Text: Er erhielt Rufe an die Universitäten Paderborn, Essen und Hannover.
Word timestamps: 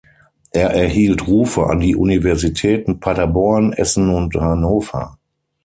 Er 0.51 0.71
erhielt 0.71 1.27
Rufe 1.27 1.67
an 1.67 1.79
die 1.79 1.95
Universitäten 1.95 2.99
Paderborn, 2.99 3.71
Essen 3.71 4.09
und 4.09 4.33
Hannover. 4.33 5.19